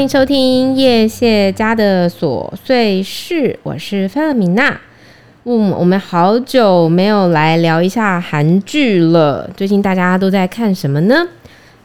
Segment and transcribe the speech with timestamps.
[0.00, 4.80] 欢迎收听叶谢家的琐碎事，我是菲勒米娜。
[5.44, 9.50] 嗯，我们好久没有来聊一下韩剧了。
[9.54, 11.28] 最近大家都在看什么呢？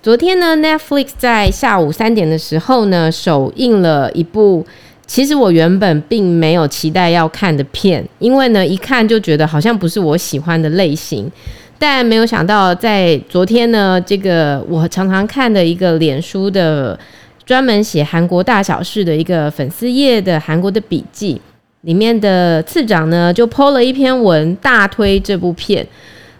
[0.01, 4.65] 昨天呢，Netflix 在下午三点的时候呢，首映了一部
[5.05, 11.29] 其实我原本并没有期待要看的片，因为呢，一看就觉得好像不是我喜欢的类型。
[11.77, 16.97] 但没有想到，在昨天呢，这个我常常看的一个脸书的。
[17.45, 21.39] 专门写韩国大小事的一个粉丝页的韩国的笔记
[21.81, 25.85] 里面的次长呢，就 po 了一篇文，大推这部片。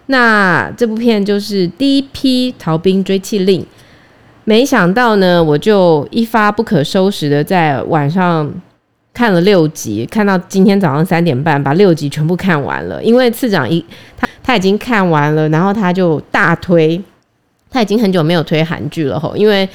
[0.06, 3.62] 那这部片就是《第一批逃兵追缉令》。
[4.42, 8.52] 没想到呢，我就一发不可收拾的在晚上
[9.14, 13.00] 看了六集，看到今天早上三点半把六集全部看完了。
[13.02, 13.84] 因为次长一
[14.16, 17.00] 他他已经看完了，然后他就大推，
[17.70, 19.68] 他已经很久没有推韩剧了吼，因为。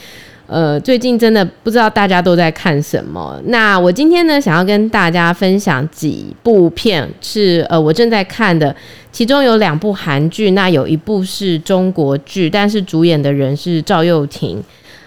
[0.51, 3.41] 呃，最近真的不知道大家都在看什么。
[3.45, 8.75] 那我今天呢，想要跟大家分享几部片，是呃我正在看的，
[9.13, 14.61] 其中有两部韩剧，那有一部是中国剧，但是主演的人是赵又廷。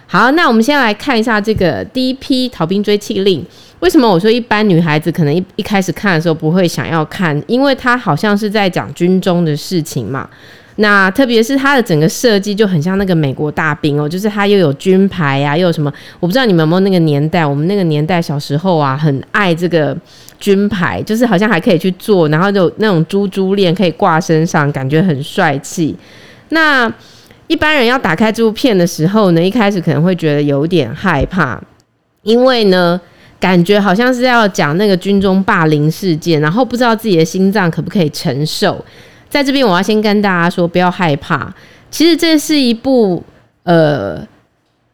[0.07, 3.45] 好，那我们先来看一下这个第一批逃兵追缉令。
[3.81, 7.39] 为什么我说一般女孩子可能一一开始看的时候不会想要看？
[7.45, 10.27] 因为它好像是在讲军中的事情嘛。
[10.77, 15.89] 那特别是它的整个设计就很像那个美国大兵哦，就是它又有军牌呀、啊，又有什么？
[16.19, 19.95] 我不知道你们有没有那个年代，我们那个年代小时候啊，很爱这个
[20.37, 25.95] 军牌，就是好像还可以去做，然后就那种珠珠链可以挂身上，感觉很帅气。
[26.49, 26.91] 那
[27.47, 31.57] 一般人要打开这部片的时候呢，一开始可能会觉得有点害怕，
[32.23, 32.99] 因为呢，
[33.39, 38.83] 感觉好像是要讲那个军中霸凌事件，然后不知道自己的心脏可不可以承受。
[39.35, 41.53] 在这边，我要先跟大家说，不要害怕。
[41.91, 43.21] 其实这是一部
[43.63, 44.25] 呃，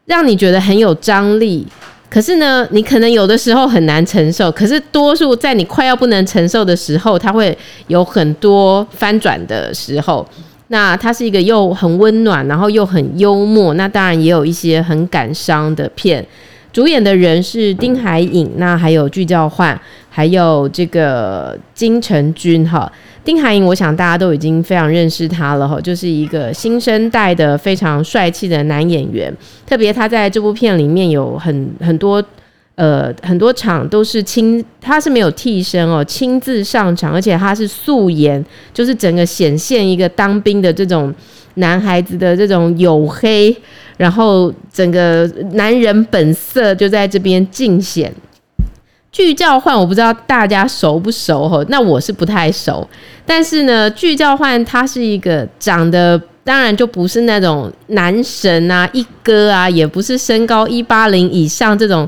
[0.06, 1.68] 让你觉得很有张力，
[2.10, 4.52] 可是呢，你可能有的时候很难承受。
[4.52, 10.28] 可是多数在你快要不能承受的时候，它会有很多翻转的时候。
[10.70, 13.76] 那它是一个又很温暖，然后又很幽默。
[13.76, 16.26] 那当然也有一些很感伤的片。
[16.74, 22.92] 主演的人是丁海寅，那还有具教焕，还有这个金成均哈。
[23.24, 29.32] 丁海寅，我想大家都已经非常认识他了哈，就是一个新生代的非常帅气的男演员。
[29.66, 32.24] 特别他在这部片里面有很很多
[32.76, 38.44] 呃很多场都是亲，他是没有替身哦，亲自上场，而且他是素颜，
[38.74, 41.14] 就是整个显现一个当兵的这种
[41.56, 43.56] 男孩子的这种黝黑，
[43.98, 48.12] 然后整个男人本色就在这边尽显。
[49.12, 52.88] 具教换，我不知道大家熟不熟吼，那我是不太熟。
[53.26, 62.08] 但是呢，具教换他是一个长得当然就不是那种男神啊、一哥啊，也不是身高一八零以上这种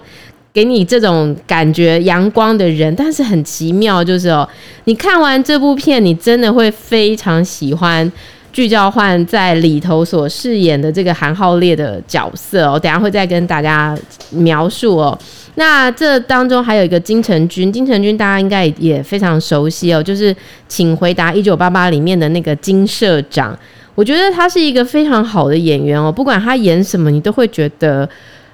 [0.54, 2.96] 给你这种感觉阳光的人。
[2.96, 4.48] 但是很奇妙，就是哦，
[4.86, 8.10] 你看完这部片，你真的会非常喜欢
[8.54, 12.80] 具教焕在里头所饰演的这个韩浩烈的角色哦。
[12.80, 13.98] 等下会再跟大家
[14.32, 15.18] 描述哦。
[15.56, 20.34] 那这当中还有一个金成均，金成均大家应该也非常熟悉哦，就是
[20.68, 23.58] 《请回答一九八八》里面的那个金社长。
[23.96, 28.10] 我觉得他是一个非常好的演员哦，不管他演什么，你都会觉得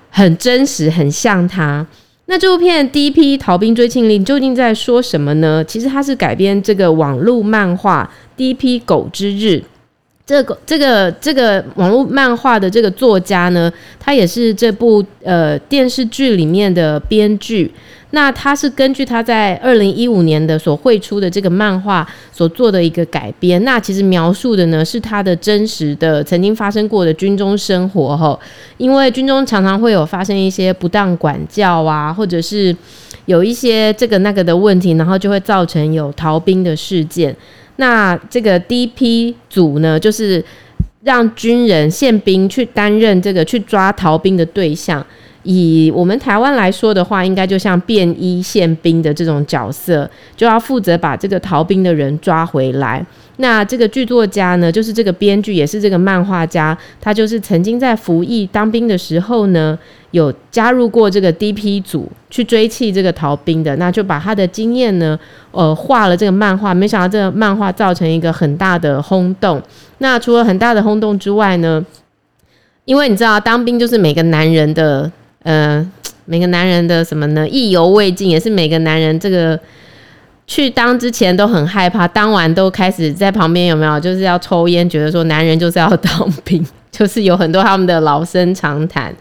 [0.10, 1.86] 很真实，很像他。
[2.26, 5.64] 那这部片《第一批逃兵追缉令》究竟在说什么呢？
[5.64, 8.04] 其实它是改编这个网络漫画
[8.38, 9.46] 《第一批狗之日》。
[10.30, 17.74] 这个这个这个网络漫画的这个作家呢，他也是这部呃电视剧里面的编剧。
[18.12, 23.64] 那他是根据他在二零一五年的所绘出的这个漫画所做的一个改编。
[23.64, 28.40] 那其实描述的呢是他的真实的曾经发生过的军中生活哈。
[28.78, 32.76] 因为军中常常会有发生一些不当管教啊，或者是
[33.26, 37.36] 有一些这个那个的问题，然后就会造成有逃兵的事件。
[37.80, 40.44] 那这个第一批组呢，就是
[41.04, 45.06] 让军人宪兵去担任这个去抓逃兵的对象。
[45.44, 53.06] 以我们台湾来说的话，应该就像便衣宪兵的这种角色，就要负责把这个逃兵的人抓回来。
[53.38, 59.80] 那这个剧作家呢，就是这个编剧，也是这个漫画家，他就是曾经在服役当兵的时候呢，
[60.12, 65.18] 有加入过这个 DP 组去追缉这个逃兵的，那就把他的经验呢，
[65.52, 66.74] 呃，画了这个漫画。
[66.74, 69.62] 没想到这个漫画造成一个很大的轰动。
[70.00, 71.86] 那除了很大的轰动之外呢，
[72.84, 75.10] 因为你知道，当兵就是每个男人的，
[75.50, 75.84] 呃，
[76.26, 77.50] 每个男人的什么呢？
[77.50, 79.60] 意犹未尽，也是每个男人这个。
[80.46, 89.14] 去当之前都很害怕，当完都开始在旁边有没有就是要抽烟，觉得说男人就是要当兵，就是有很多他们的老生常谈。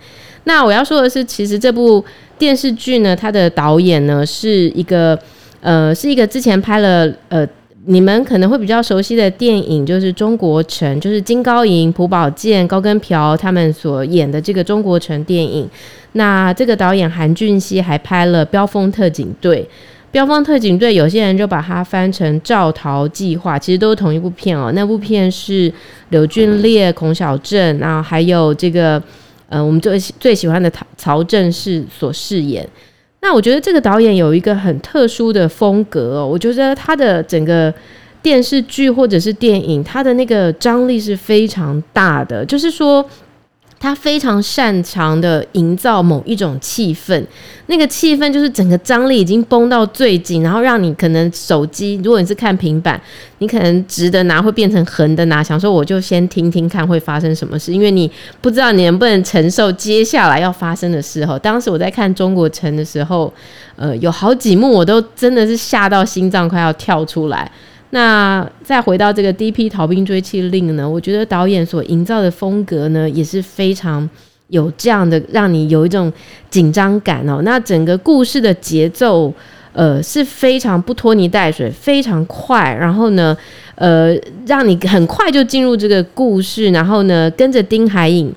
[0.45, 2.05] 那我要说的是，其实这部
[2.39, 5.19] 电视剧呢，它的导演呢是一个
[5.61, 7.47] 呃，是一个之前拍了呃。
[7.91, 15.67] 你们可能会比较熟悉的电影就是《中国城》，就是金高银、朴宝剑、高跟瓢他们所演的这个《中国城》电影。
[16.13, 19.63] 那这个导演韩俊熙还拍了《飙风特警队》，
[20.13, 24.71] 《飙风特警队》有些人就把它翻成《赵逃计划》，其实都是同一部片哦。
[24.75, 25.73] 那部片是
[26.11, 29.03] 柳俊烈、孔晓振，然后还有这个
[29.49, 32.69] 呃，我们最最喜欢的曹曹正奭所饰演。
[33.21, 37.73] 那我觉得这个导演有一个很特殊的风格哦，我觉得他的整个
[38.23, 43.05] 电视剧或者是电影，他的那个张力是非常大的，就是说。
[43.81, 47.25] 他非常擅长的营造某一种气氛，
[47.67, 53.01] 那个气氛就是整个张力已经绷到最紧，然后让你可能手机，如果你是看平板，
[53.39, 58.11] 你可能直的拿会变成横的拿，想说我就先听听看会发生什么事，因为你
[58.41, 61.39] 不知道你能不能承受接下来要发生的时候。
[61.39, 63.33] 当时我在看《中国城》的时候，
[63.77, 67.49] 呃，有好几幕我都真的是吓到心脏快要跳出来。
[67.91, 69.67] 那再回到这个《D.P.
[69.67, 74.07] 逃兵追缉令》呢，我觉得导演所营造的风格呢，也是非常
[74.49, 76.13] 有这样的让你有一种
[76.51, 77.41] 紧张感哦。
[77.43, 79.33] 那整个故事的节奏，
[79.73, 82.77] 呃，是非常不拖泥带水，非常快。
[82.79, 83.35] 然后呢，
[83.77, 84.15] 呃，
[84.47, 88.31] 让你很快就进入这个故事，然后呢，跟着丁海颖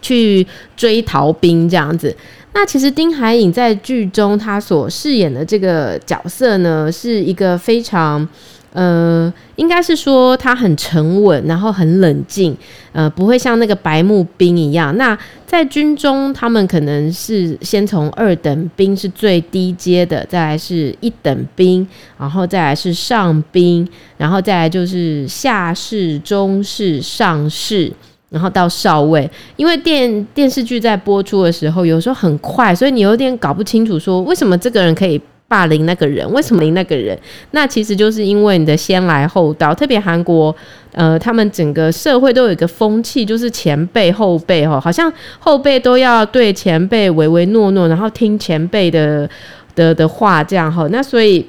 [0.00, 2.16] 去追逃兵这样子。
[2.54, 8.26] 那其实丁海颖在剧中他所饰演的这个角色呢，是一个非常。
[8.72, 12.56] 呃，应该是说他很沉稳，然后很冷静，
[12.92, 14.96] 呃，不会像那个白木兵一样。
[14.96, 21.84] 那在军中，他们可能是先从二等兵是最低阶的，再来是一等兵，
[22.16, 23.84] 然后再来是上兵，
[24.16, 27.92] 然后再来就是下士、中士、上士，
[28.28, 29.28] 然后到少尉。
[29.56, 35.20] 因为电电视剧在播出的时候，有时候很快，所以你有点搞不清楚，说为什么这个人可以。
[35.50, 37.18] 霸凌那个人，为什么凌那个人？
[37.50, 40.54] 那其实就是因为你的先来后到，特别韩国，
[40.92, 49.28] 呃，他们整个社会都有一个风气，就是前辈后辈哈，好像后辈都要对前辈唯唯诺诺，然后听前辈的
[49.74, 50.86] 的的话这样哈。
[50.92, 51.44] 那所以，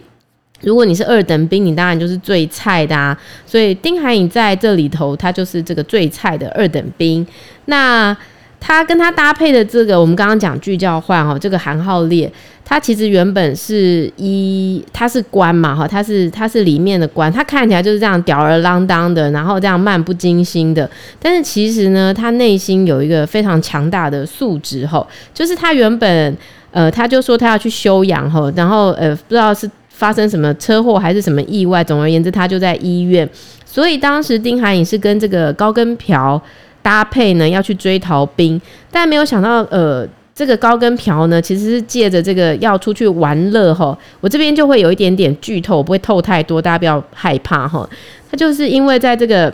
[0.61, 3.15] 如果你是二等兵，你当然就是最菜的啊。
[3.45, 7.23] 所以丁海颖在这里头，他就是这个最菜的二等兵。
[7.65, 8.17] 那
[8.63, 12.31] 他跟他搭配的这个，我们刚刚讲具教焕哈，这个韩浩烈，
[12.63, 26.37] 他其实原本是一，他是官嘛哈，他是他是里面的官，他看起来就是这样吊儿郎当的，然后这样漫不经心的，但是其实呢，他内心有一个非常强大的素质哈，就是他原本
[26.69, 33.27] 呃，他就说他要去休养哈，然后呃，不知道是发生什么车祸还是什么意外，总而言之，他就在医院，
[33.65, 36.39] 所以当时丁海寅是跟这个高跟瓢。
[36.81, 38.59] 搭配呢，要去追逃兵，
[38.91, 43.97] 但没有想到，呃，这个高跟瓢呢，其实是借着这个要出去玩乐哈。
[44.19, 47.87] 我这边就会有一点点剧透，不会透太多，大家不要害怕哈。
[48.29, 49.53] 他就是因为在这个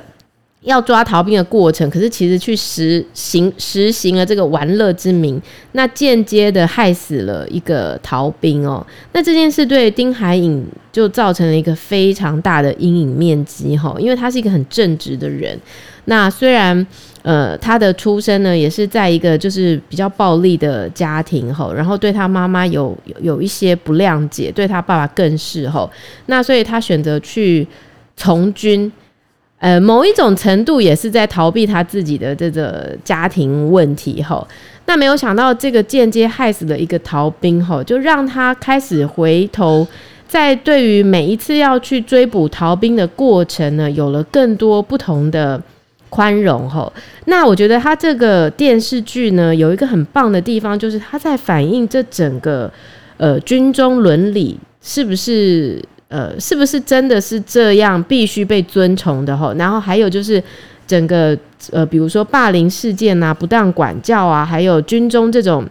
[0.61, 5.41] 要抓逃兵的过程，可是其实去实行实行了这个玩乐之名，
[5.73, 8.85] 那间接的害死了一个逃兵哦。
[9.13, 15.59] 那这件事对丁海寅就造成了一个非常大的阴影面积哈，因为他是一个很正直的人。
[16.05, 16.85] 那虽然，
[17.27, 25.91] 呃，他的出生呢，也是在一个就是比较暴力的家庭吼，然后对他妈妈有有一些不谅解，对他爸爸更是吼。
[26.27, 27.67] 那所以他选择去
[28.15, 28.89] 从军，
[29.59, 34.47] 呃，某一种程度也是在逃避他自己的这个家庭问题吼。
[34.85, 39.85] 那没有想到这个间接害死了一个逃兵吼，就让他开始回头，
[40.29, 45.61] 在对于每一次要去追捕逃兵的过程呢，有了更多不同的。
[46.09, 46.91] 宽容吼，
[47.25, 52.71] 那我觉得他这个电视剧呢，有一个很棒的地方，就是他在反映这整个
[53.17, 60.41] 呃军中伦理是不是呃是不是真的是这样必须被尊崇的吼，然后还有就是
[60.87, 61.37] 整个
[61.71, 65.67] 呃比如说霸凌事件啊、不当管教啊，还有军中这种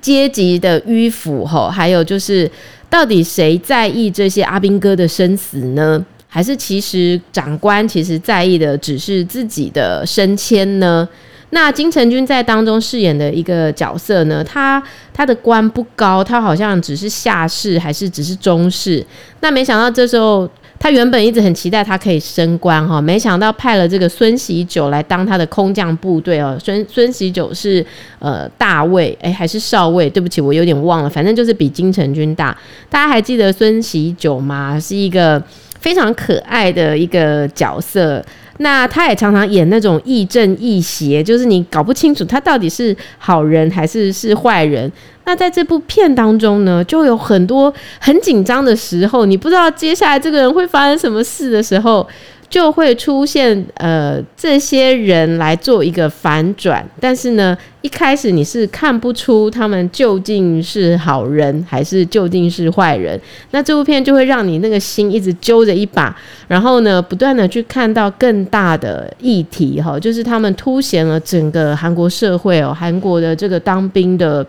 [0.00, 2.50] 阶级的迂腐吼，还有就是
[2.90, 6.04] 到底谁在意这些阿兵哥的生死呢？
[6.34, 11.08] 还是其实长官其实在意的只是自己的升迁呢？
[11.50, 19.06] 那金城君在当中饰演的一个角色呢，他他的官不高，他好像只是下士还是只是中士。
[19.42, 26.58] 那没想到这时候他原本一直很期待他可以升官哈，没想到派了这个孙喜久来当他的空降部队哦。
[26.60, 27.86] 孙孙喜久是
[28.18, 30.10] 呃大尉诶，还是少尉？
[30.10, 32.58] 对不起，我有点忘了，反正就是比金城君大。
[32.90, 34.80] 大家还记得孙喜久吗？
[34.80, 35.40] 是一个。
[35.84, 38.24] 非常可爱的一个角色，
[38.56, 44.90] 那他也常常演那种亦正亦邪，就是你搞不清楚他到底是好人还是是坏人。
[45.26, 52.08] 那在这部片当中呢，就有很多很紧张的时候，你不知道接下来这个人会发生什么事的时候。
[52.54, 63.20] 就会出现呃这些人来做一个反转，但是呢，一开始你是看不出他们究竟是好人还是究竟是坏人。
[63.50, 74.46] 那这部片就会让你那个心一直揪着一把，然后呢，不断的去看到更大的议题哈，就是他们凸显了整个韩国社会哦，韩国的这个当兵的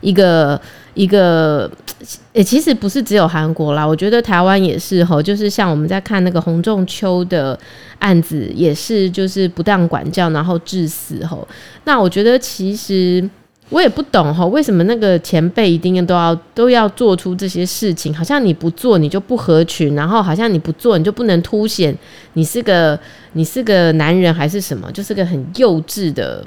[0.00, 0.60] 一个。
[0.94, 1.70] 一个，
[2.32, 7.58] 也，其实不是只有韩国啦，我觉得台湾也是吼，就是像我们在看那个洪仲丘的
[7.98, 11.46] 案子，也是就是不当管教，然后致死吼。
[11.84, 13.28] 那我觉得其实
[13.68, 18.12] 我也不懂吼，为什么那个前辈一定都要都要做出这些事情？
[18.12, 21.96] 好像你不做你就不合群，然后好像你不做你就不能凸显
[22.32, 22.98] 你是个
[23.34, 26.44] 你是个男人还是什么，就是个很幼稚的。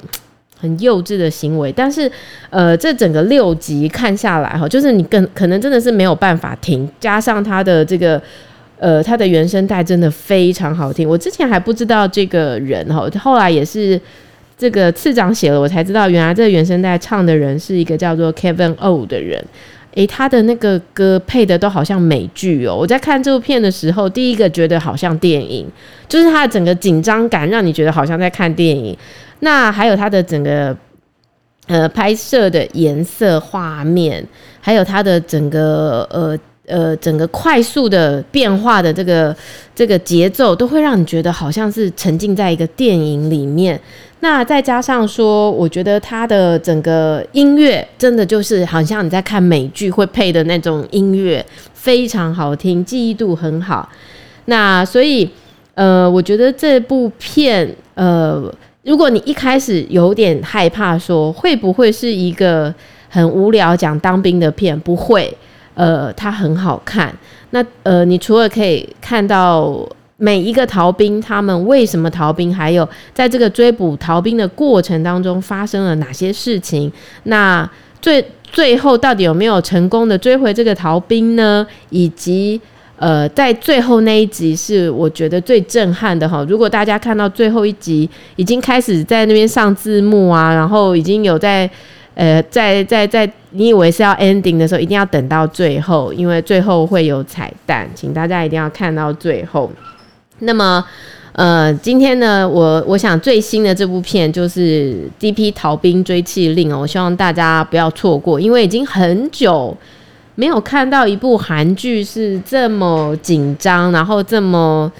[0.64, 2.10] 很幼稚的行为，但是，
[2.48, 8.20] 呃，这整个六集看下来哈，就是你更可能真的是没有办法听，加上他的这个，
[8.78, 11.06] 呃，他的原声带真的非常好听。
[11.06, 14.00] 我之前还不知道这个人哈，后来也是
[14.56, 19.44] 这个次长写了，我才知道原来这个原声带唱的人是一个叫做 Kevin O 的人。
[19.96, 22.74] 诶，他的那个歌配的都好像美剧哦。
[22.74, 25.64] 我在看这部片的时候，第一个觉得好像电影，
[26.08, 28.96] 就是他的整个紧张感让你觉得好像在看电影。
[29.40, 30.76] 那还有它的整个
[31.66, 34.26] 呃拍摄的颜色、画面，
[34.60, 39.36] 还有它的整个呃呃整个快速的变化的这个
[39.74, 43.78] 这个节奏，都会让你觉得好像是沉浸在一个电影里面。
[44.20, 53.86] 那再加上说，我觉得它的整个音乐真的就是好像你在看美剧会配的那种音乐，非常好听，记忆度很好。
[54.46, 55.28] 那所以
[55.74, 58.52] 呃，我觉得这部片呃。
[58.84, 62.72] 如果你一开始有点害怕，说会不会是一个
[63.08, 64.78] 很无聊讲当兵的片？
[64.78, 65.34] 不会，
[65.74, 67.14] 呃，它很好看。
[67.50, 69.74] 那呃，你除了可以看到
[70.18, 76.92] 每一个逃兵他们为什么逃兵，还有在这个追捕逃兵的过程当中发生了哪些事情？
[77.22, 77.68] 那
[78.02, 81.66] 最最后到底有没有成功的追回这个逃兵呢？
[81.88, 82.60] 以及
[83.04, 86.42] 呃，在最后那一集是我觉得最震撼的哈。
[86.48, 91.68] 如果大家看到最后一集已经开始在那边上字幕啊，然后已经有在
[92.14, 99.70] 呃在在在你以为是要 ending 的时候，一定要等到最后，因为最后会有彩蛋，请大家一定要看到最后。
[100.38, 100.82] 那么
[101.32, 109.76] 呃，今天呢，我我想最新的这部片就是《第一批逃兵追缉令》哦，我希望大家不要错过，因为已经很久。
[110.36, 114.90] 没有看到一部韩剧是这么紧张，然后这么、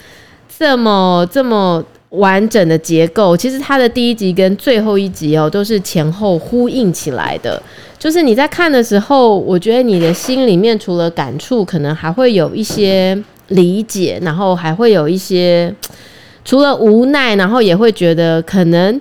[0.59, 3.37] 这么、这么完整的结构。
[3.37, 7.61] 其实它的第一集跟最后一集哦，都是前后呼应起来的。
[7.99, 15.75] 就是你在看的时候，我觉得你的心里面除了感触，可能还会有一些理解，然后还会有一些
[16.45, 19.01] 除了无奈，然后也会觉得可能。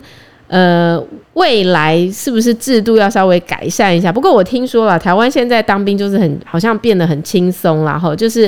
[0.53, 4.11] 呃，未来是不是制度要稍微改善一下？
[4.11, 8.47] 不过我听说了，台湾现在当兵就是很好像变得很轻松，然后就是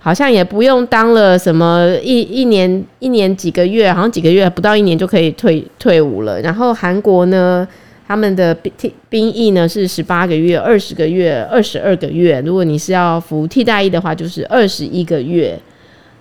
[0.00, 6.40] 好像也不用当了什么一一年一年几个月，好像几个月不到一年就可以退退伍了。
[6.40, 7.64] 然后韩国呢，
[8.08, 8.72] 他们的兵
[9.08, 12.42] 兵役呢是十八个月、二十个月、二十二个月。
[12.44, 15.56] 如果你是要服替代役的话，就是二十一个月。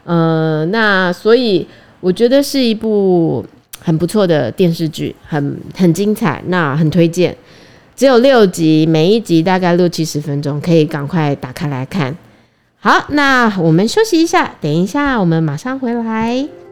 [0.03, 1.65] 呃，那所以
[2.01, 3.43] 我觉得是一部。
[3.83, 7.35] 很不错的电视剧，很很精彩，那很推荐。
[7.95, 12.15] 只有六集，每一集大概六七十分钟，可以赶快打开来看。
[12.79, 16.62] 好，那我们休息一下，等一下我们马上回来。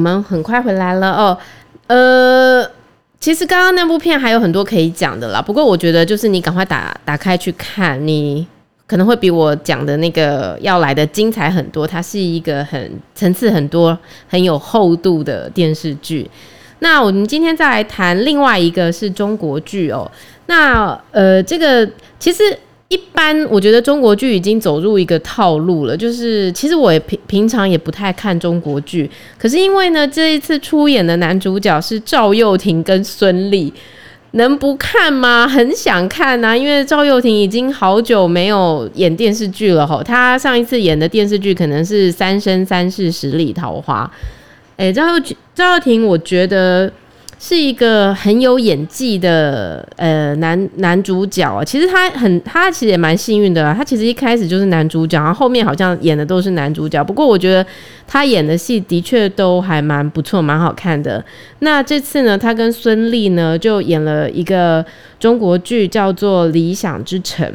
[0.00, 1.38] 我们很快回来了哦，
[1.86, 2.66] 呃，
[3.20, 5.42] 其实刚刚那部片还有很多可以讲的啦。
[5.42, 8.46] 不过我觉得就是你赶快打打开去看，你
[8.86, 11.86] 可能会比我讲的那个要来的精彩很多。
[11.86, 16.30] 它是一个很层次很多、很有厚度的电视剧。
[16.78, 20.10] 那我们今天再来谈另外一个是中国剧哦。
[20.46, 21.86] 那呃，这个
[22.18, 22.42] 其实
[22.90, 33.72] 一般我觉得中国剧已经走入一个套路了，就是其实我也平平常也不太看中国剧，可是因为呢，这一次出演的男主角是赵又廷跟孙俪，
[34.32, 35.46] 能不看吗？
[35.46, 44.10] 很想看啊，因为赵又廷已经好久没有演电视剧了吼，他上一次演的电视剧可能是《三生三世十里桃花》。
[44.76, 46.92] 哎，赵又赵又廷，我觉得。
[47.42, 57.02] 是一个很有演技的呃男男主角啊，其实他很他其实也蛮幸运的，他其实一开始就是男主角，然后后面好像演的都是男主角。
[57.02, 57.64] 不过我觉得
[58.06, 61.24] 他演的戏的确都还蛮不错，蛮好看的。
[61.60, 64.84] 那这次呢，他跟孙俪呢就演了一个
[65.18, 67.48] 中国剧，叫做《理想之城》。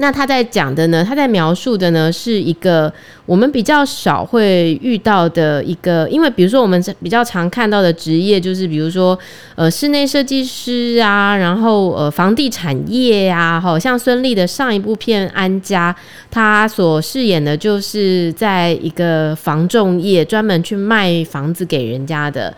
[0.00, 2.90] 那他在讲的呢，他在描述的呢，是一个
[3.26, 9.18] 我们比较少会遇到的一个，因为比如说我们比较常看到的职业，就是比如说
[9.56, 15.94] 呃室内设计师啊，然后呃房地产业呀，好像孙俪的上一部片《安家》，
[16.30, 22.54] 他所饰演的就是在一个房仲业，专门去卖房子给人家的。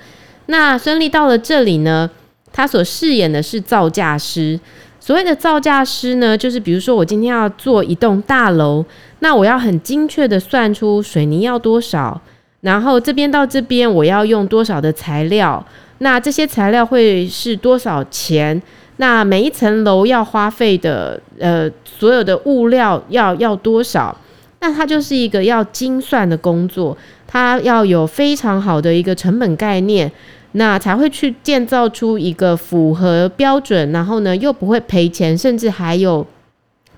[0.47, 2.09] 那孙俪到了这里呢，
[2.53, 4.61] 他所饰演的是造价师。
[5.05, 8.85] 所谓的造价师呢，就是比如说我今天要做一栋大楼，
[9.19, 12.21] 那我要很精确的算出水泥要多少，
[12.61, 15.67] 然后这边到这边我要用多少的材料，
[15.99, 18.63] 那这些材料会是多少钱？
[18.99, 24.17] 那每一层楼要花费的呃所有的物料要要多少？
[24.61, 30.13] 那它就是一个要精算的工作，它要有非常好的一个成本概念。
[30.55, 36.27] 那才会去建造出一个符合标准，然后呢又不会赔钱，甚至还有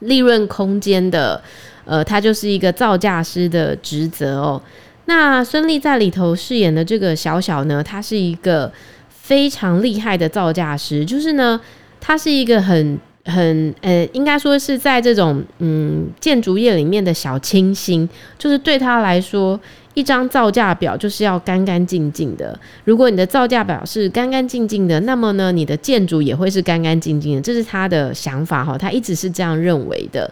[0.00, 1.40] 利润空间的，
[1.84, 4.60] 呃，他就是一个造价师的职责哦。
[5.04, 8.72] 那孙俪在里头饰演的这个小小呢，他是一个
[9.08, 11.60] 非常厉害的造价师，就是呢，
[12.00, 19.60] 他是一个很很呃，应该说是在这种嗯建筑业里面的小清新，就是对他来说。
[19.94, 22.58] 一张造价表就是要干干净净的。
[22.84, 27.40] 如果你的造价表是干干净净的，那么呢，你的建筑也会是干干净净的。
[27.40, 30.28] 这是他的想法哈，他一直是这样认为的。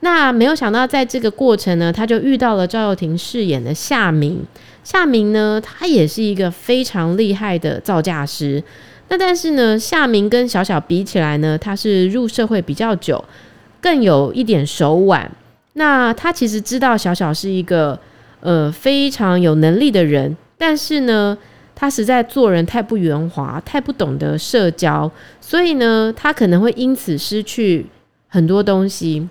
[0.00, 4.44] 那没有想到，在这个过程呢，他就遇到了赵又廷饰演的夏明。
[4.82, 8.62] 夏明呢，他也是一个非常厉害的造价师。
[9.08, 13.24] 那但是呢，夏明跟小小比起来呢，他是入社会比较久，
[13.80, 15.30] 更有一点手腕。
[15.74, 17.96] 那他其实知道小小是一个。
[18.46, 21.36] 呃，非常有能力的人，但是呢，
[21.74, 27.86] 他实在做人太不圆滑，太不懂得社交，所以呢，他可能会因此失去
[28.28, 29.28] 很多东西。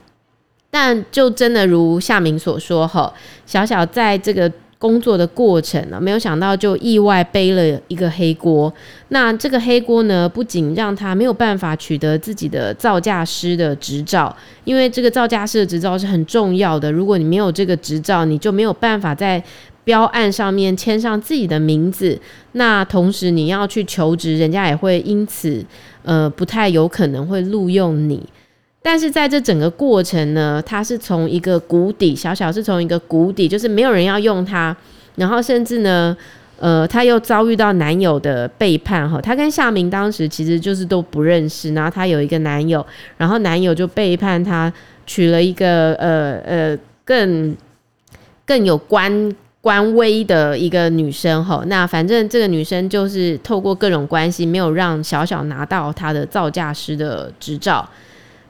[0.69, 3.13] 但就真的如夏明所说，哈，
[3.45, 4.51] 小小在这个。
[4.77, 8.71] 工作的过程呢，没有想到就意外背了一个黑锅。
[9.07, 16.91] 那这个黑锅呢，不仅让他没有办法取得自己的造价师的执照，因为这个造价师的执照是很重要的。
[16.91, 19.41] 如果你没有这个执照，你就没有办法在
[19.83, 22.19] 标案上面签上自己的名字。
[22.51, 25.63] 那同时你要去求职，人家也会因此
[26.03, 28.21] 呃不太有可能会录用你。
[28.85, 34.77] 但是在这整个过程呢，他是从一个谷底，小小是从一个谷底，就是没有人要用他，
[35.15, 36.15] 然后甚至呢，
[36.59, 42.85] 呃，他又遭遇到男友的背叛哈，他跟夏明当时其实就是都不认识，然后他有一个男友，
[43.17, 44.71] 然后男友就背叛他，
[45.07, 47.57] 娶了一个呃呃更
[48.45, 57.89] 更有官官威的一个女生哈，那反正这个女生就是透过各种关系，没有让小小拿到他的造价师的执照。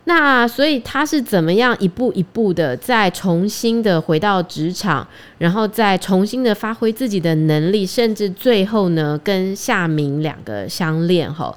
[0.08, 5.08] 那所以他是怎么样一步一步的再重新的回到职场，
[5.39, 11.56] 然后再重新的发挥自己的能力，甚至最后呢跟夏明两个相恋哈。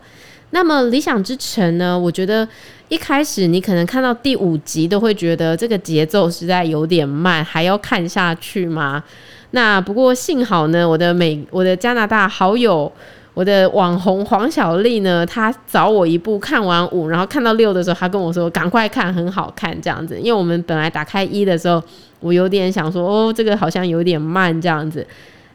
[0.50, 2.48] 那么理想之城呢，我觉得
[2.88, 9.04] 一开始你可能看到第五集都会觉得这个节奏实在有点慢，还要看下去吗？
[9.50, 12.90] 那不过幸好呢，我的美我的加拿大好友。
[13.38, 20.18] 我的网红黄小丽呢，她找我一部看完五，然后看到六的时候，她跟我说赶快看，很好看这样子。
[20.18, 21.80] 因为我们本来打开一的时候，
[22.18, 25.06] 我有点想说哦，这个好像有点慢这样子，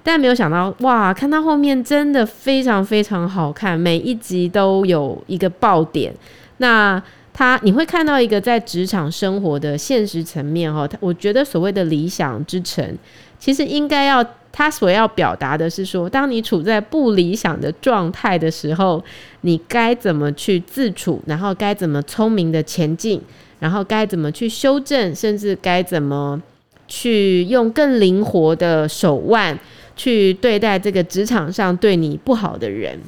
[0.02, 6.14] 但没有想到哇，看到后面真的非常非常好看，每一集都有一个爆点。
[6.60, 12.98] 那他你会看到一个在职场生活的现实层面哈，我觉得所谓的理想之城，
[13.38, 14.26] 其实应该要。
[14.56, 19.04] 他所要表达的是说，当你处在不理想的状态的时候，
[19.42, 23.20] 你该怎么去自处，然后该怎么聪明的前进，
[23.58, 26.40] 然后该怎么去修正，甚至该怎么
[26.88, 29.58] 去用更灵活的手腕
[29.96, 33.00] 去对待这个职场上对你不好的人。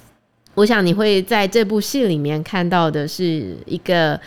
[0.56, 4.20] 我想你会在这部戏里面看到的是一个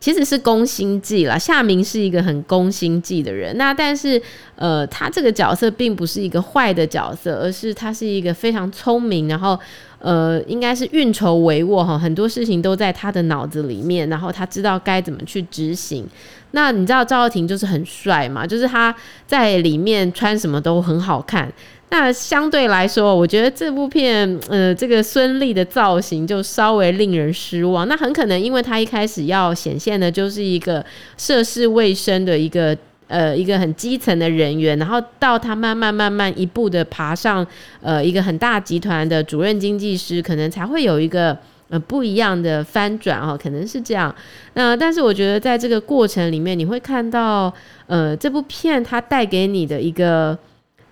[0.00, 3.56] 其实是宫心计啦，夏明是一个很宫心计的人。
[3.56, 4.20] 那但是，
[4.54, 9.58] 呃，他这个角色并不是一个坏的角色，而是他是一个非常聪明，然后，
[9.98, 16.06] 呃，应该是运筹帷幄哈，很多事情都在他的脑子里面，然后他知道该怎么去执行。
[16.52, 18.94] 那你知道赵又廷就是很帅嘛，就是他
[19.26, 21.52] 在里面穿什么都很好看。
[21.90, 27.88] 那相对来说，我觉得这部片，呃，这个孙俪的造型就稍微令人失望。
[27.88, 30.84] 那很可能因为她一开始要显现的就是一个
[31.16, 37.44] 涉世未深的一个，呃，一个很基层的人员，然后到他慢慢慢慢一步的爬上，
[37.80, 41.34] 呃，一个很大集团的主任经济师，可能才会有一个
[41.70, 44.14] 呃不一样的翻转哦，可能是这样。
[44.52, 47.50] 那但是我觉得在这个过程里面，你会看到，
[47.86, 50.38] 呃，这部片它带给你的一个。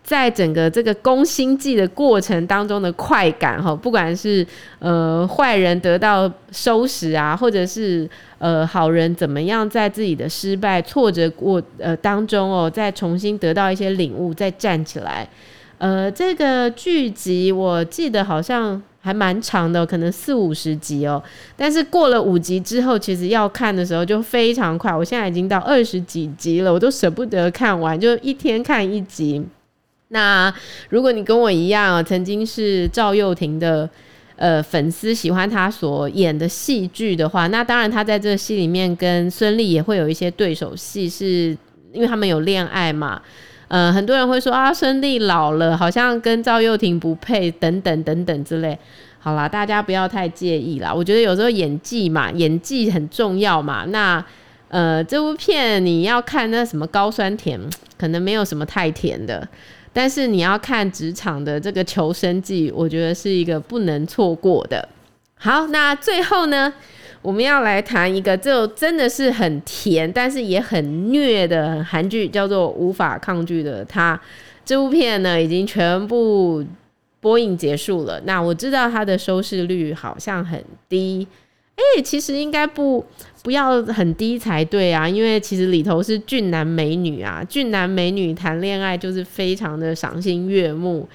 [0.07, 4.47] 在整个这个宫心计的过程当中的快感哈，不管是
[4.79, 15.29] 呃坏人得到收拾啊，或者是呃好人怎么样在自己的失败挫折过呃当中哦，再重新得到一些领悟，再站起来。
[15.79, 21.21] 呃，这个剧集我记得好像还蛮长的，可能四五十集哦。
[21.57, 24.95] 但是过了五集之后，其实要看的时候就非常快。
[24.95, 29.45] 我现在已经到二十几集了，我都舍不得看完，就一天看一集。
[30.09, 30.53] 那
[30.89, 33.89] 如果你跟我一样，曾经是赵又廷的
[34.37, 41.57] 呃粉丝，喜欢他所演的戏剧的话，那当然他在这戏里面跟孙俪也会有一些对手戏，是
[41.93, 43.21] 因为他们有恋爱嘛。
[43.69, 48.79] 呃，很多人会说啊，孙俪老了，好像跟赵又廷不配，等等等等之类。
[49.19, 50.95] 好啦，大家不要太介意啦。
[50.95, 53.85] 我觉得有时候演技嘛，演技很重要嘛。
[53.89, 54.25] 那
[54.69, 57.61] 呃，这部片你要看那什么高酸甜，
[57.99, 59.47] 可能没有什么太甜的。
[59.97, 64.87] 但是你要看职场的这个求生计，我觉得是一个不能错过的。
[65.37, 66.71] 好，那最后呢，
[67.23, 74.15] 我们要来谈一个就真的是很甜，但是也很虐的韩剧，叫做《无法抗拒的他》。
[74.67, 76.63] 这部片呢，已经全部
[77.19, 78.21] 播映结束了。
[78.27, 81.27] 那我知道它的收视率好像很低。
[81.77, 83.05] 哎、其实应该不
[83.43, 91.09] 不要很低才对啊，因为其实里头是俊男美女啊，俊男美女谈恋爱就是非常的赏心悦目。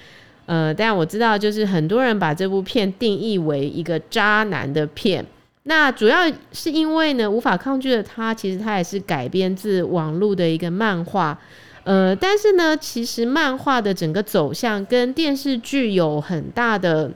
[0.46, 5.24] 呃，但我知道就是很多人把这部片定义为一个渣男的片，
[5.64, 11.38] 那主要是因为呢，无法抗拒的他，其实他也是改编自网络的一个漫画。
[11.84, 17.10] 呃，但是呢，其实漫画的整个走向跟电视剧有很大的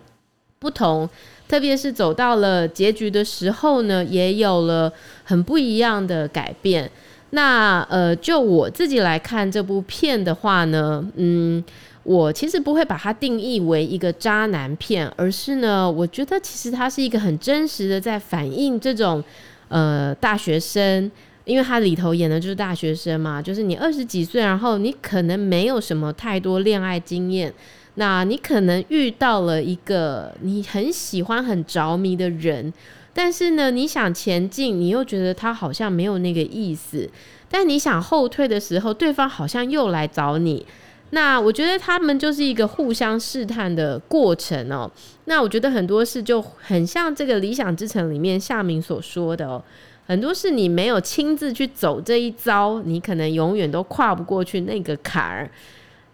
[0.58, 1.08] 不同。
[1.48, 4.92] 特别是走到了结局的时候呢，也有了
[5.24, 6.90] 很不一样的改变。
[7.30, 11.62] 那呃，就我自己来看这部片的话呢，嗯，
[12.04, 19.22] 我其实不会把它定义为一个渣男片，而是呢，我觉得其实它是一个很真实的在反映这种
[19.68, 21.10] 呃大学生，
[21.44, 27.52] 因为它里头演的就是大学生嘛，就是你二十几岁，然后你可能没有什么太多恋爱经验。
[27.96, 32.72] 那你可能遇到了一个你很喜欢、很着迷的人，
[33.12, 37.08] 但是呢，你想前进，你又觉得他好像没有那个意思。
[37.50, 40.66] 但你想后退的时候，对方好像又来找你。
[41.10, 44.90] 那我觉得他们就是一个互相试探的过程哦。
[45.26, 49.62] 那我觉得很多事就很像这个《理想之城》里面夏明所说的哦，
[50.06, 55.48] 很多事你没有亲自去走这一遭，你可能永远都跨不过去那个坎儿。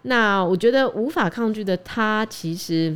[0.03, 2.93] 那我觉得无法抗拒的他，其实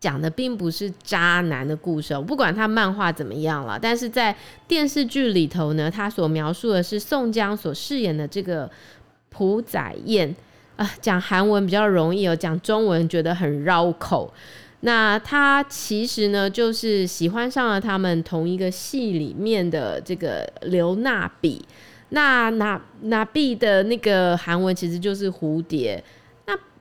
[0.00, 2.20] 讲的并不是渣男的故事哦。
[2.20, 8.68] 不管他漫画怎么样了，但是在电视剧里头呢，他所描述的是宋江所饰演的这个
[9.30, 10.34] 朴载彦
[10.74, 10.90] 啊。
[11.00, 14.34] 讲韩文比较容易哦，讲中文觉得很绕口。
[14.80, 21.64] 那他其实呢，就是喜欢上了他们同一个戏里面的这个刘娜比。
[22.08, 26.02] 那娜娜比的那个韩文其实就是蝴蝶。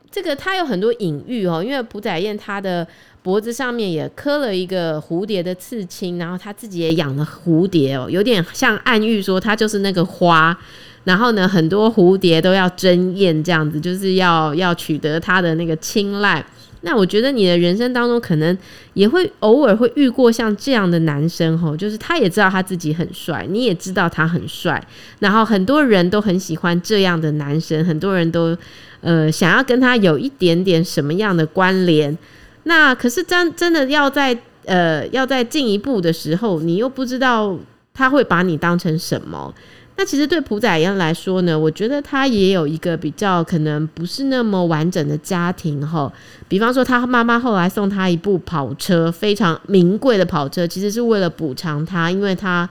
[0.09, 2.87] 这个它有很多隐喻哦，因为朴载彦他的
[3.21, 10.57] 脖子上面也刻了一个蝴蝶的刺青，然后他自己也养了蝴蝶哦，有点像暗喻说他就是那个花，
[11.03, 16.43] 然后呢，很多蝴蝶都要争艳这样子，就是要要取得他的那个青睐。
[16.81, 18.57] 那我觉得你的人生当中可能
[18.93, 24.83] 也会偶尔会遇过像这样的男生吼，就是他也知道他自己很帅，你也知道他很帅，
[25.19, 28.57] 然后很多人都很喜欢这样的男生，很多人都
[29.01, 32.17] 呃想要跟他有一点点什么样的关联。
[32.63, 37.57] 那可是真真的要在呃要在进一步的时候，你又不知道
[37.93, 39.53] 他会把你当成什么。
[40.01, 46.11] 那其实对朴载彦来说呢，我觉得他也有一个比较可能不是那么完整的家庭哈。
[46.47, 52.67] 比方说，他妈妈后来送他一部跑车，非常名贵的跑车，其实是为了补偿他，因为他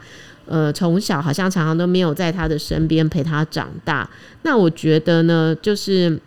[0.46, 4.10] 呃，从小好像常常都没有在他的身边陪他长大。
[4.42, 6.18] 那我觉得呢，就是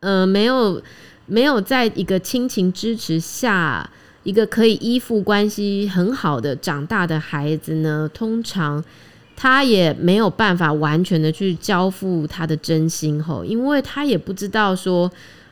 [0.00, 0.82] 呃，没有
[1.24, 3.88] 没有在一个亲情支持下，
[4.24, 8.84] 一个可以依附关系很好的长大的孩子呢，通常。
[9.36, 15.10] 他也没有办法完全的去交付他的真心吼，因为他也不知道说，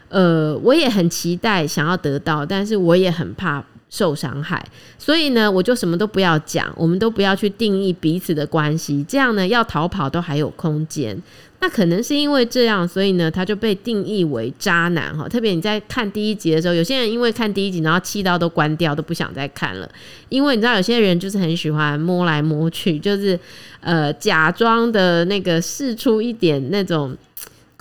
[0.08, 4.64] 呃，我也很期待想要得到，但是我也很怕受伤害，
[4.98, 11.20] 所以呢，我就什么都不要讲，我们都不要去定义彼此的关系，这样呢，要逃跑都还有空间。
[11.62, 15.28] 那可能是因为这样，所以呢，他就被定义为渣男哈。
[15.28, 19.88] 特别你在看第一集的时候，有些人因为看第一集，然后气到都关掉，都不想再看了。
[20.28, 23.38] 因为你知道，有些人就是很喜欢摸来摸去，就是
[23.80, 27.16] 呃，假装的那个试出一点那种。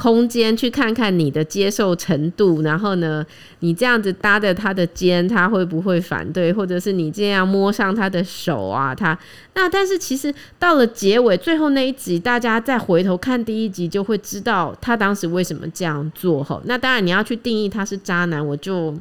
[0.01, 3.23] 空间去看看你的接受程度，然后呢，
[3.59, 6.51] 你这样子搭着他的肩，他会不会反对？
[6.51, 9.15] 或者是你这样摸上他的手啊，他
[9.53, 16.43] 那但是其实到了结尾最后那一集，大家再回头看第一集，就会知道他当时为什么这样做。
[16.43, 18.97] 吼，那当然你要去定义他是渣男，我就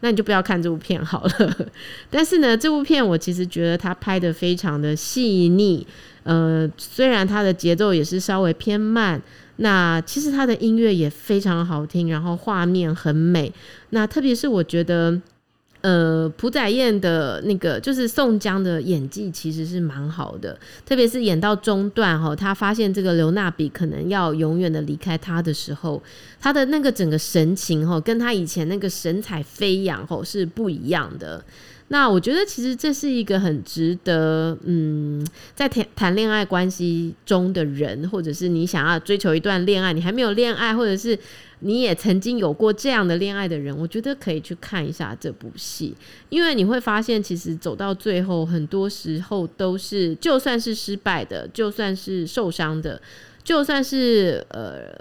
[0.00, 1.56] 那你就不要看这部片好了。
[2.10, 5.86] 但是呢，这部片我其实觉得它拍的非常的细腻，
[6.22, 9.20] 呃，虽然它的节奏也是稍微偏慢。
[9.60, 13.52] 那其实它的音乐也非常好听，然后画面很美。
[13.90, 15.20] 那特别是我觉得，
[15.80, 26.02] 呃，朴宰彦的那个就是宋江的演技其实是蛮好的，特别是演到中段哈，他发现这个刘娜比可能要永远的离开他的时候，
[26.40, 31.44] 他的那个整个神情哈，跟他以前那个神采飞扬哈是不一样的。
[31.90, 41.18] 那我觉得其实这是一个很值得，嗯，在谈谈恋爱关系中的人，或者是你想要追求一段恋爱，你还没有恋爱，或者是
[41.60, 45.96] 你也曾经有过这样的恋爱的人，我觉得可以去看一下这部戏，
[46.28, 53.00] 因为你会发现，其实走到最后，很多时候都是，就算是失败的，就算是受伤的，
[53.42, 54.94] 就算是呃，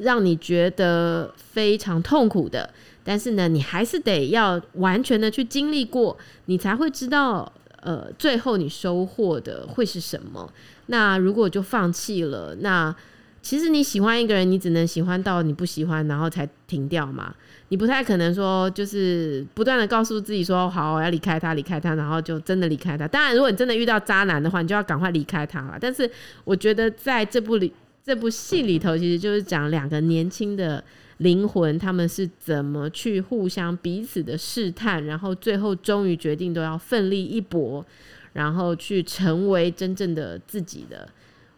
[0.00, 2.70] 让你觉得非常痛苦的。
[3.10, 10.48] 但是呢，你还是得要完全的去经历过，你才会知道，呃，最后你收获的会是什么。
[10.86, 12.94] 那如果就放弃了，那
[13.42, 17.34] 其实你喜欢一个人，你只能喜欢到你不喜欢，然后才停掉嘛。
[17.70, 23.08] 你不太可能说，就是不断的告诉自己说，好，我要离开他，离开他，然后就真的离开他。
[23.08, 25.76] 当然，如果你真的遇到渣男的话，你就要赶快离开他了。
[25.80, 26.08] 但是
[26.44, 27.72] 我觉得在这部里，
[28.04, 30.84] 这部戏里头，其实就是讲两个年轻的。
[31.20, 37.84] 灵魂，他们是怎么去互相彼此的试探，然后最后终于决定都要奋力一搏，
[38.32, 41.06] 然后去成为真正的自己的。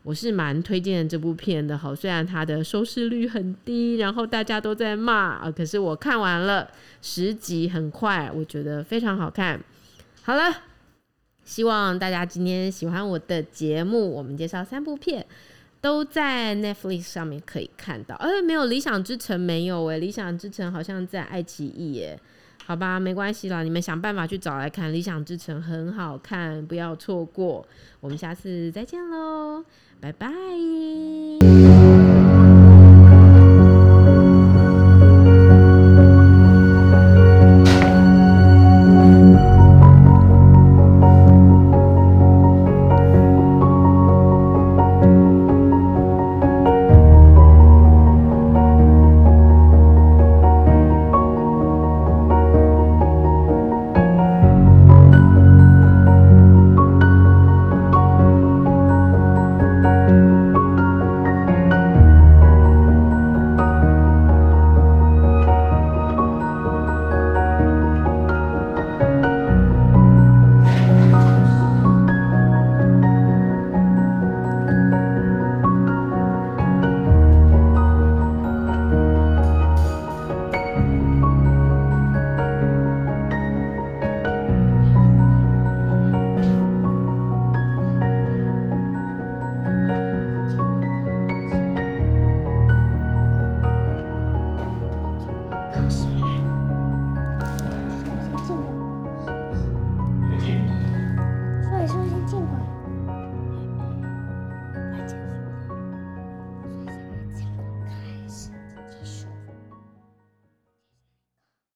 [0.03, 6.69] 我是蛮推荐这部片的，好，虽然它的收视率很低，然后大家都在骂啊，可是我看完了
[7.01, 9.61] 十集，很快，我觉得非常好看。
[10.23, 10.53] 好了，
[11.45, 15.25] 希望大家今天喜欢我的节目，我们介绍三部片。
[15.83, 22.19] 都在 netflix 上面可以看到呃没有理想之城没有诶理想之城好像在爱奇艺耶。
[22.65, 27.67] 好吧没关系啦你们想办法去找来看理想之城很好看不要错过。
[27.99, 29.65] 我们下次再见喽
[30.01, 30.29] 拜拜。